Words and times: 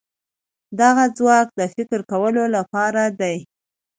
دغه 0.79 1.03
ځواک 1.17 1.47
د 1.59 1.61
فکر 1.75 1.99
کولو 2.11 2.43
لپاره 2.55 3.03
دی. 3.19 3.37